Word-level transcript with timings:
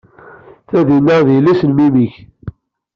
Ta 0.69 0.79
d 0.87 0.87
Nina, 0.89 1.15
d 1.25 1.27
yelli-s 1.35 1.61
n 1.65 1.71
memmi-k. 1.73 2.15